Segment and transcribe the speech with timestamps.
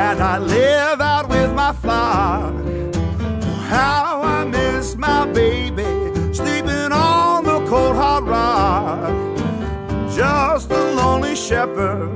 [0.00, 2.54] And I live out with my flock.
[3.68, 5.92] How I miss my baby,
[6.32, 9.12] sleeping on the cold hard rock.
[10.16, 12.08] Just a lonely shepherd,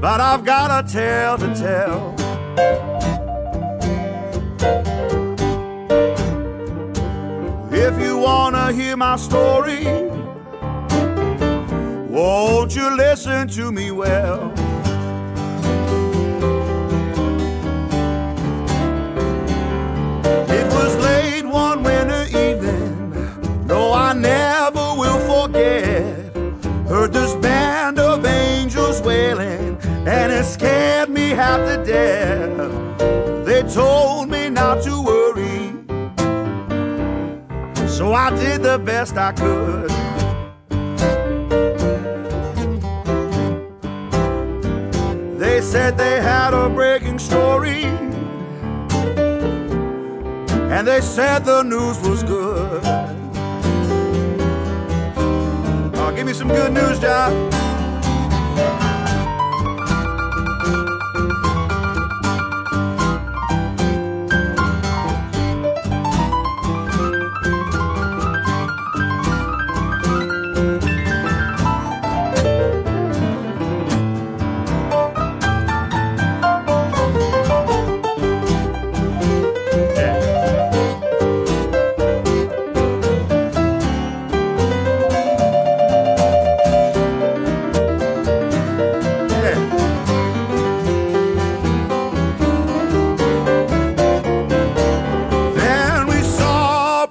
[0.00, 2.00] but I've got a tale to tell.
[7.86, 9.84] If you wanna hear my story,
[12.16, 14.61] won't you listen to me well?
[30.52, 33.46] Scared me half to death.
[33.46, 35.72] They told me not to worry,
[37.88, 39.90] so I did the best I could.
[45.38, 47.84] They said they had a breaking story.
[50.74, 52.82] And they said the news was good.
[55.94, 57.61] Oh, give me some good news, John.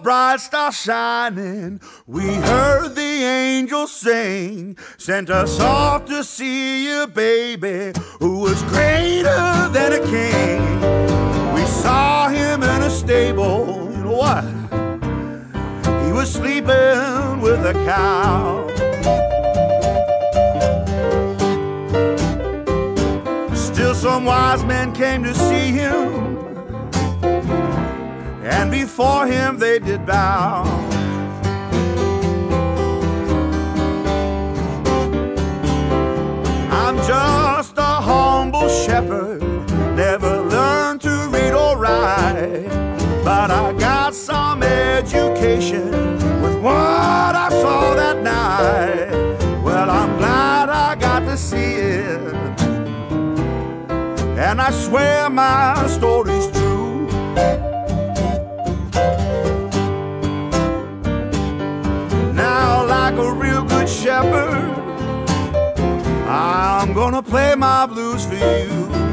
[0.01, 1.79] Bright star shining.
[2.07, 4.77] We heard the angels sing.
[4.97, 11.53] Sent us off to see a baby who was greater than a king.
[11.53, 13.89] We saw him in a stable.
[13.91, 14.43] You know what?
[16.05, 18.67] He was sleeping with a cow.
[23.55, 26.50] Still, some wise men came to see him
[28.51, 30.63] and before him they did bow.
[36.69, 39.41] I'm just a humble shepherd,
[39.95, 42.67] never learned to read or write,
[43.23, 45.91] but I got some education
[46.41, 49.11] with what I saw that night.
[49.63, 52.33] Well, I'm glad I got to see it,
[54.37, 56.60] and I swear my story's true.
[63.81, 64.77] Good shepherd,
[66.27, 69.10] I'm gonna play my blues for you.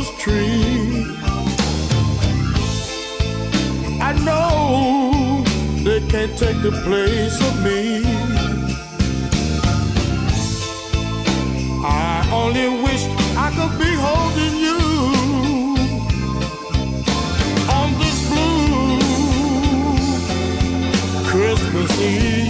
[0.00, 1.04] Christmas tree.
[4.00, 5.42] I know
[5.84, 8.02] they can't take the place of me.
[11.84, 13.04] I only wish
[13.36, 14.80] I could be holding you
[17.78, 18.98] on this blue
[21.30, 22.49] Christmas Eve.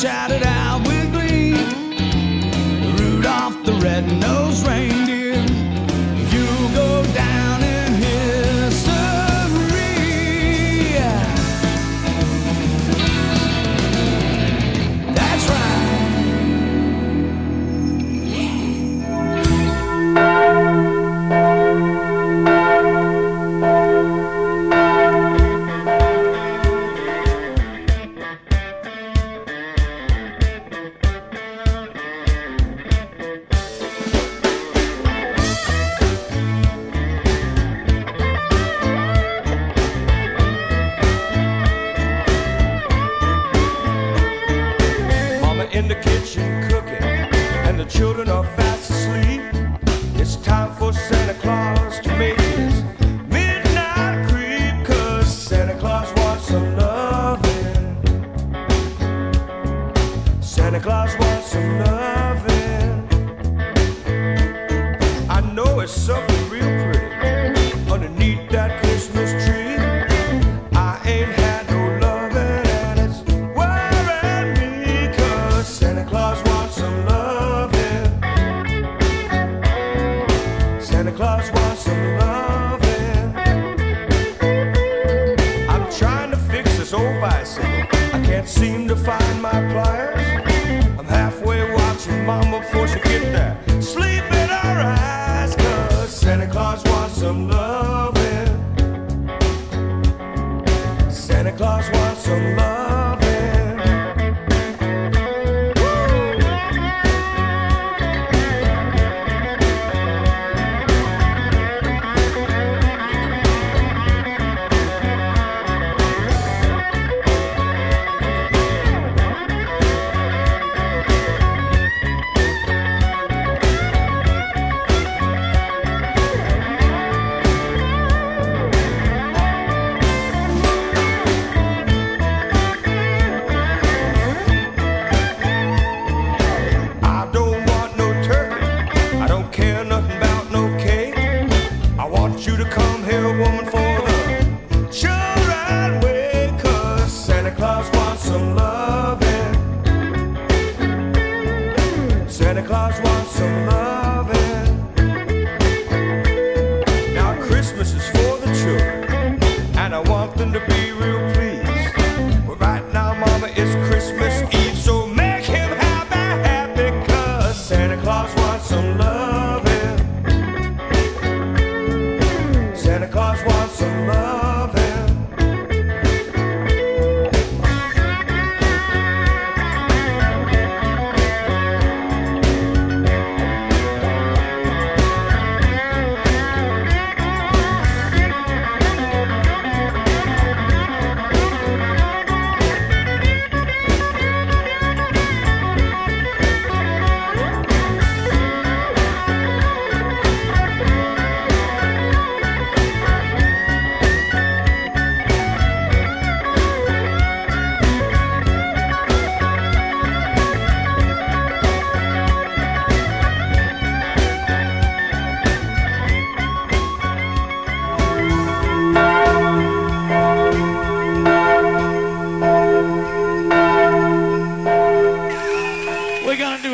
[0.00, 0.49] Shouted out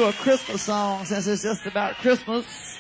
[0.07, 2.76] a Christmas song since it's just about Christmas.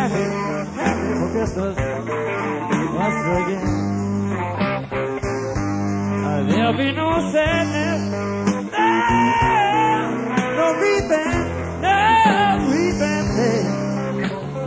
[0.00, 0.24] Happy,
[0.80, 1.74] happy for Christmas
[2.96, 3.66] once again.
[6.24, 8.22] Uh, There'll be no sadness, no,
[10.56, 11.38] no weeping,
[11.82, 11.98] no
[12.70, 13.66] weeping pain.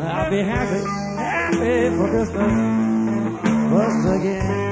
[0.06, 0.82] I'll be happy,
[1.18, 2.54] happy for Christmas
[3.72, 4.63] once again.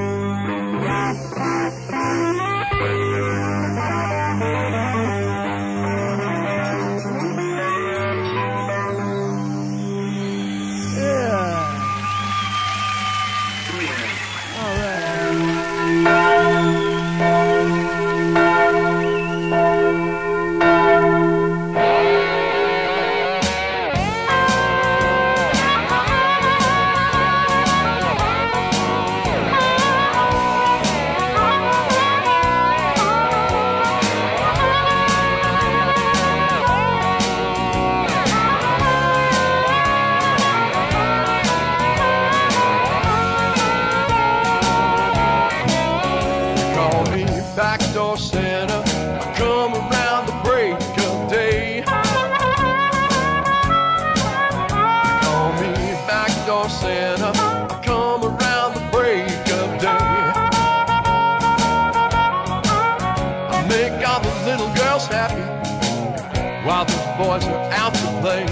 [67.22, 68.44] Boys are out to play.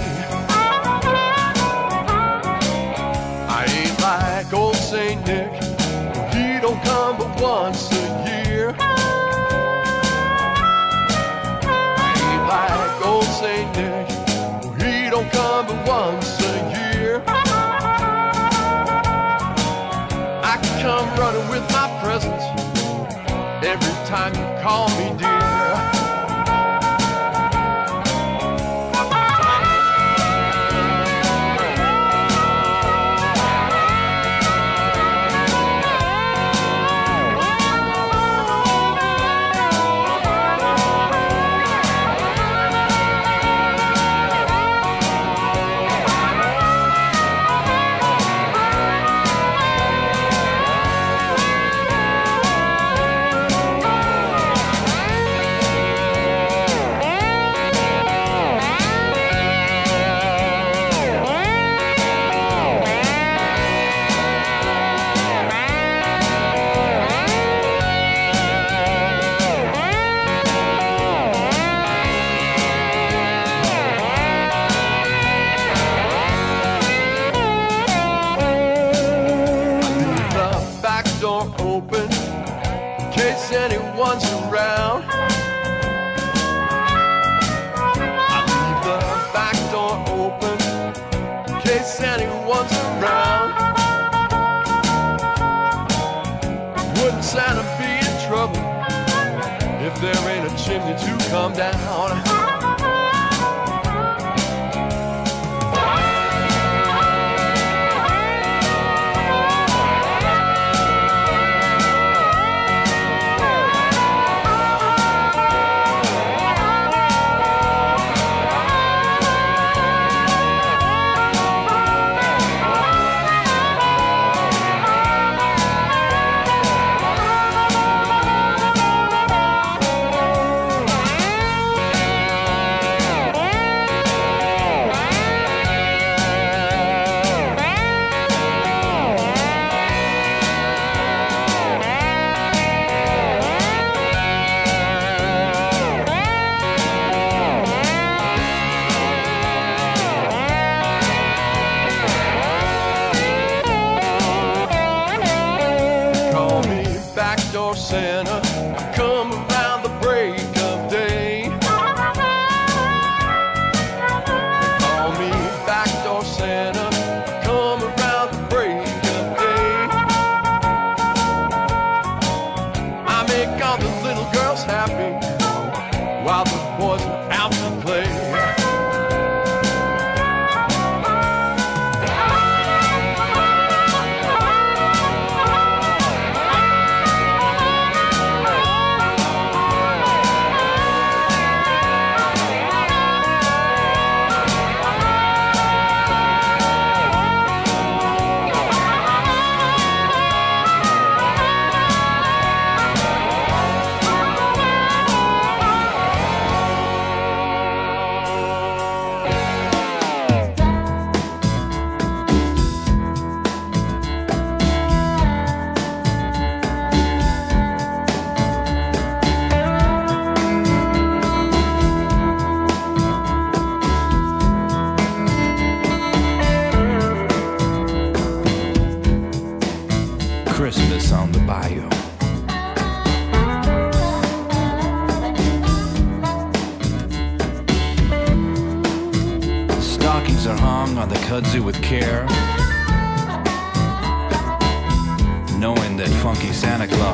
[3.59, 5.51] I ain't like old Saint Nick.
[6.33, 7.95] He don't come but once a
[8.29, 8.73] year.
[8.79, 8.83] I
[12.29, 14.07] ain't like old Saint Nick.
[14.81, 17.23] He don't come but once a year.
[20.51, 22.45] I come running with my presents
[23.73, 25.90] every time you call me dear.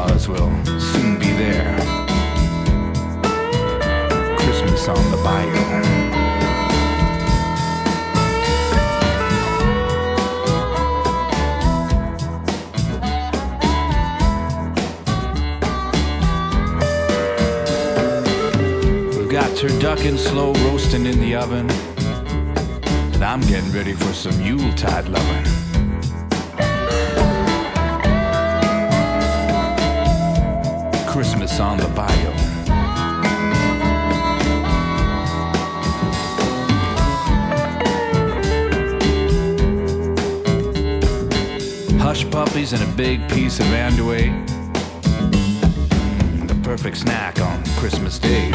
[0.08, 0.50] Claus will
[0.80, 1.76] soon be there.
[4.38, 5.68] Christmas on the Bayou.
[19.58, 21.68] turducken slow roasting in the oven.
[23.16, 25.57] And I'm getting ready for some Yuletide lovin'.
[31.18, 32.32] Christmas on the Bayou.
[41.98, 44.46] Hush puppies and a big piece of andouille.
[46.48, 48.52] The perfect snack on Christmas Day.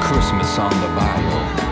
[0.00, 1.65] Christmas on the Bayou.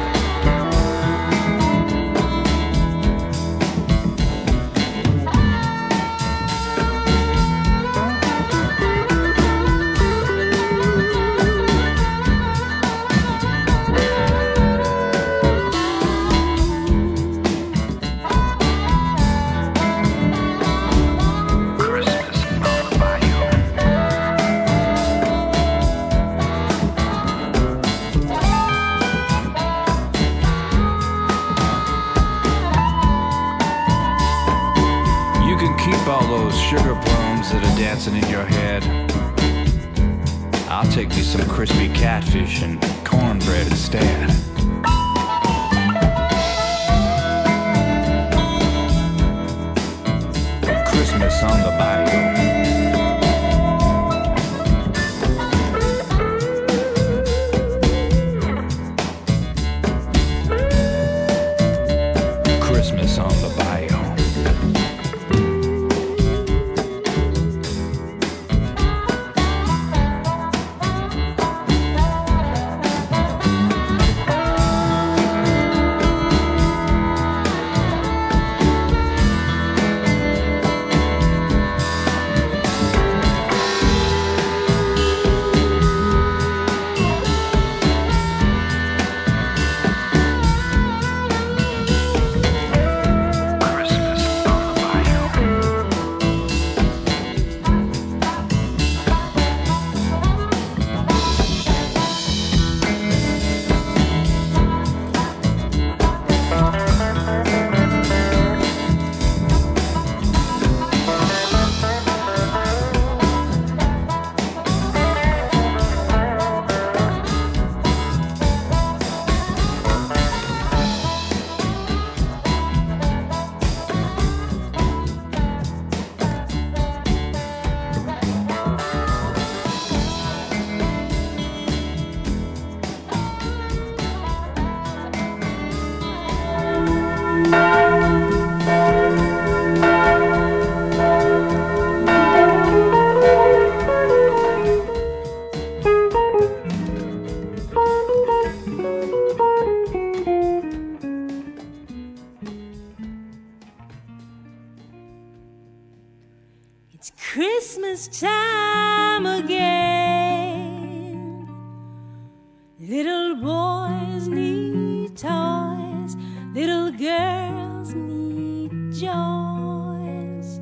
[166.67, 170.61] little girls need joys.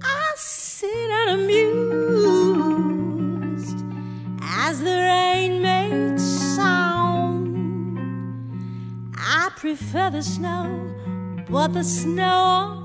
[0.00, 2.38] I sit and amused
[4.40, 7.58] as the rain makes sound.
[9.18, 10.94] I prefer the snow,
[11.50, 12.75] but the snow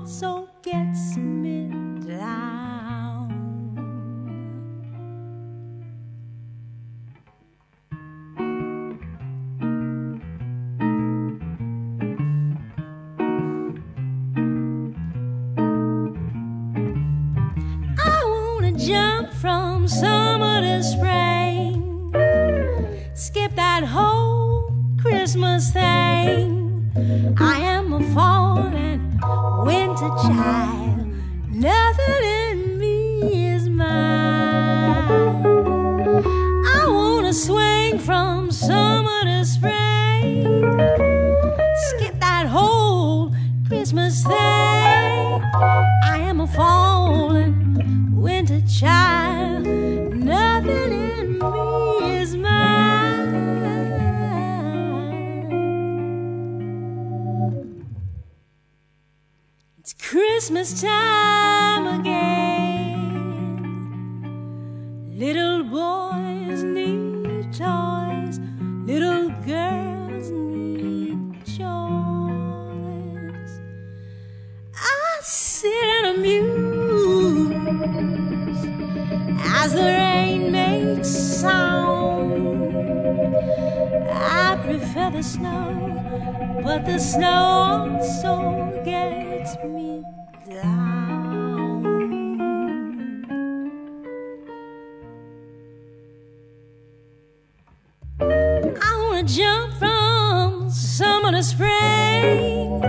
[99.24, 102.82] jump from summer to spring.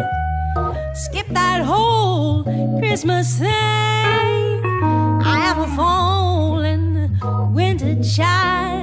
[0.94, 2.44] Skip that whole
[2.80, 3.50] Christmas thing.
[3.52, 7.20] I have a fallen
[7.54, 8.83] winter child.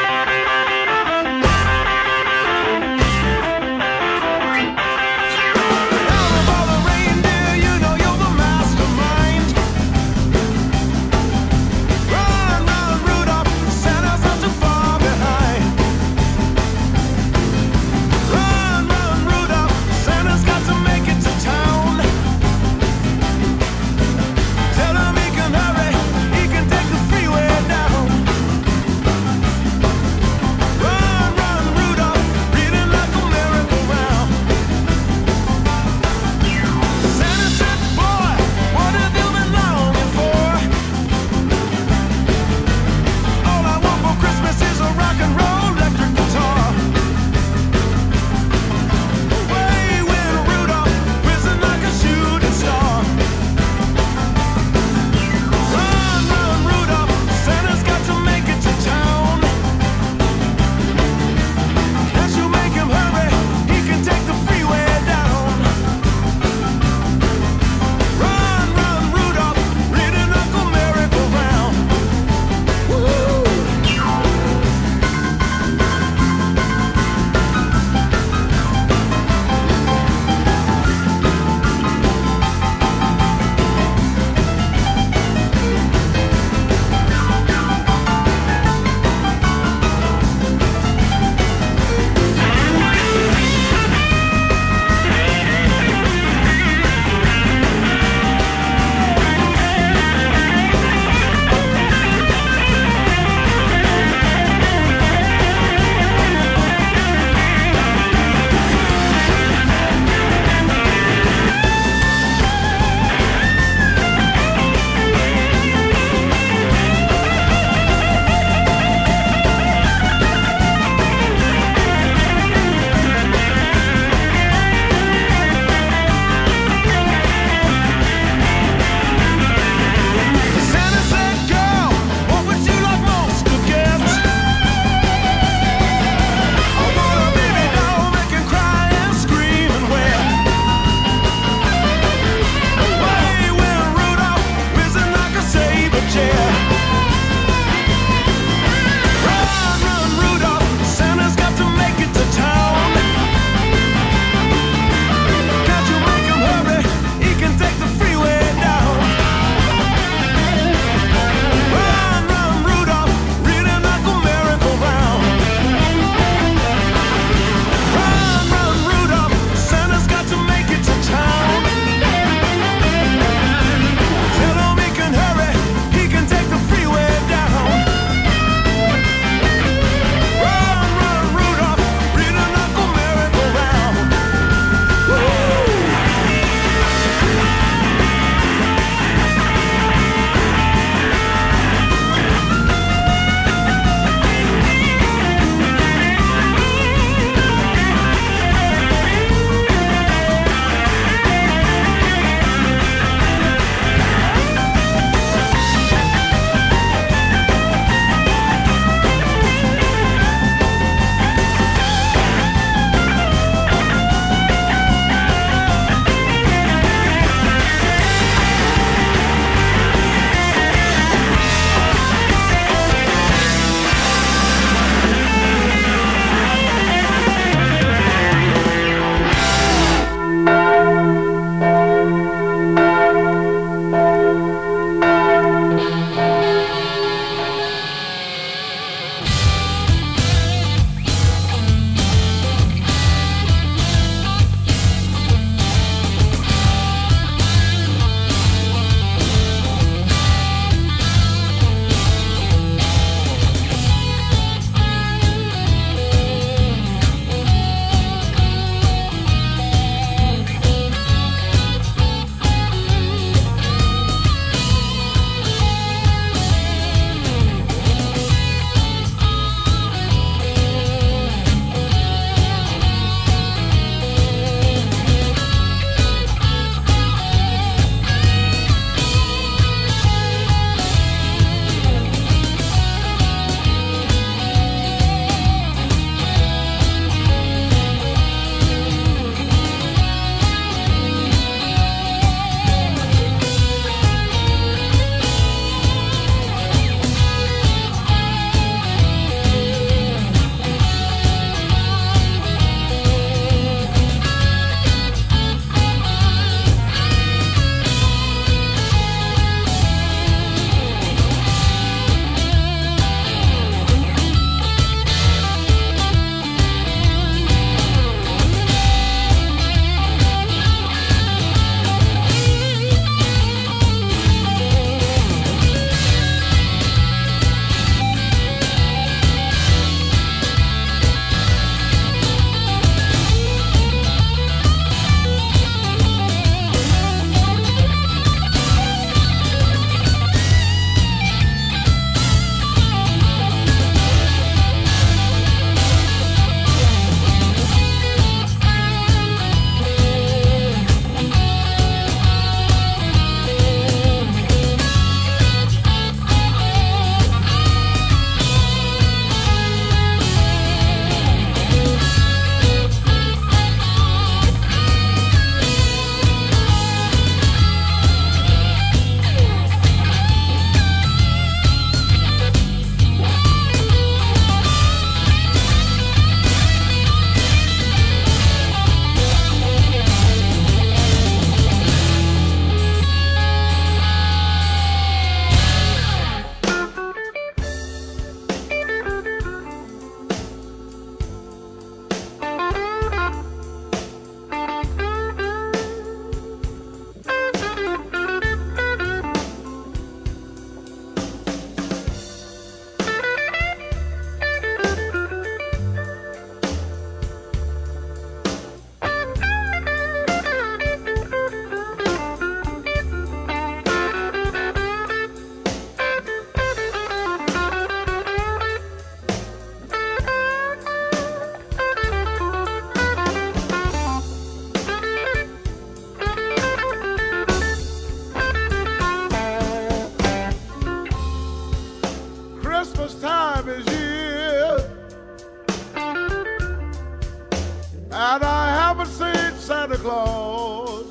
[438.13, 441.05] And I haven't seen Santa Claus.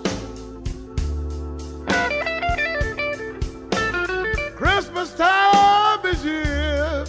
[4.55, 7.07] Christmas time is here.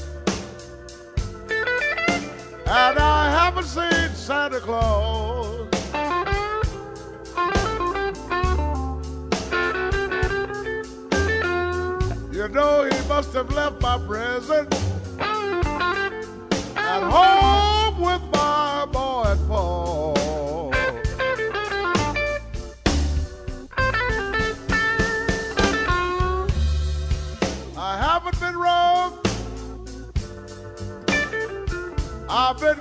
[2.67, 5.67] And I haven't seen Santa Claus.
[12.31, 14.73] You know he must have left my present
[16.77, 18.30] at home with
[19.53, 19.57] I
[27.97, 29.19] haven't been wrong.
[32.29, 32.80] I've been